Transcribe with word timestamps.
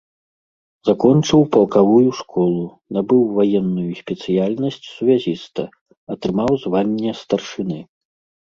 Закончыў 0.87 1.41
палкавую 1.55 2.09
школу, 2.19 2.63
набыў 2.97 3.21
ваенную 3.41 3.91
спецыяльнасць 4.01 4.81
сувязіста, 4.95 5.63
атрымаў 6.15 6.51
званне 6.65 7.11
старшыны. 7.21 7.79